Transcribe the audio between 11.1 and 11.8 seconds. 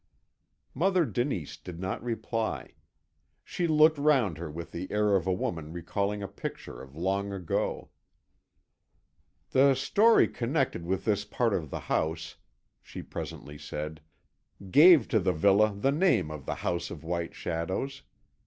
part of